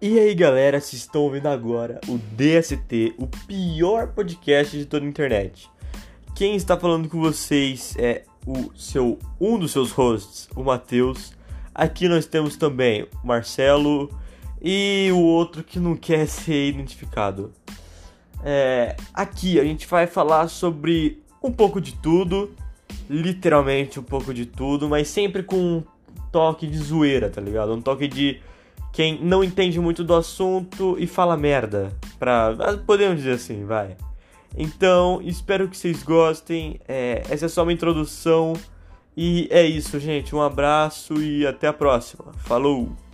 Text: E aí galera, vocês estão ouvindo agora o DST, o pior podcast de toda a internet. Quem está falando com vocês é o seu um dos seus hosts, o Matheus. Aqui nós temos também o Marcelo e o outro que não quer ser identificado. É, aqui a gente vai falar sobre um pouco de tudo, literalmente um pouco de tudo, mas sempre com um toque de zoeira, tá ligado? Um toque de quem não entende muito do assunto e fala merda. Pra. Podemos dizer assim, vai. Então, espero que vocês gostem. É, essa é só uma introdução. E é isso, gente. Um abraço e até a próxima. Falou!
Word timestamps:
E 0.00 0.18
aí 0.18 0.34
galera, 0.34 0.78
vocês 0.78 1.00
estão 1.00 1.22
ouvindo 1.22 1.48
agora 1.48 1.98
o 2.06 2.18
DST, 2.18 3.14
o 3.16 3.26
pior 3.26 4.08
podcast 4.08 4.76
de 4.76 4.84
toda 4.84 5.06
a 5.06 5.08
internet. 5.08 5.70
Quem 6.34 6.54
está 6.54 6.78
falando 6.78 7.08
com 7.08 7.18
vocês 7.18 7.96
é 7.98 8.24
o 8.46 8.70
seu 8.76 9.18
um 9.40 9.58
dos 9.58 9.72
seus 9.72 9.92
hosts, 9.92 10.50
o 10.54 10.62
Matheus. 10.62 11.32
Aqui 11.74 12.08
nós 12.08 12.26
temos 12.26 12.58
também 12.58 13.04
o 13.04 13.26
Marcelo 13.26 14.10
e 14.60 15.08
o 15.14 15.18
outro 15.18 15.64
que 15.64 15.80
não 15.80 15.96
quer 15.96 16.26
ser 16.26 16.68
identificado. 16.68 17.54
É, 18.44 18.96
aqui 19.14 19.58
a 19.58 19.64
gente 19.64 19.86
vai 19.86 20.06
falar 20.06 20.48
sobre 20.48 21.22
um 21.42 21.50
pouco 21.50 21.80
de 21.80 21.94
tudo, 21.94 22.54
literalmente 23.08 23.98
um 23.98 24.02
pouco 24.02 24.34
de 24.34 24.44
tudo, 24.44 24.90
mas 24.90 25.08
sempre 25.08 25.42
com 25.42 25.56
um 25.56 25.82
toque 26.30 26.66
de 26.66 26.76
zoeira, 26.76 27.30
tá 27.30 27.40
ligado? 27.40 27.72
Um 27.72 27.80
toque 27.80 28.06
de 28.06 28.42
quem 28.92 29.22
não 29.22 29.44
entende 29.44 29.78
muito 29.78 30.02
do 30.02 30.14
assunto 30.14 30.96
e 30.98 31.06
fala 31.06 31.36
merda. 31.36 31.92
Pra. 32.18 32.56
Podemos 32.86 33.18
dizer 33.18 33.32
assim, 33.32 33.64
vai. 33.64 33.96
Então, 34.56 35.20
espero 35.22 35.68
que 35.68 35.76
vocês 35.76 36.02
gostem. 36.02 36.80
É, 36.88 37.22
essa 37.28 37.46
é 37.46 37.48
só 37.48 37.62
uma 37.62 37.72
introdução. 37.72 38.54
E 39.16 39.48
é 39.50 39.64
isso, 39.64 39.98
gente. 40.00 40.34
Um 40.34 40.40
abraço 40.40 41.14
e 41.20 41.46
até 41.46 41.68
a 41.68 41.72
próxima. 41.72 42.32
Falou! 42.38 43.05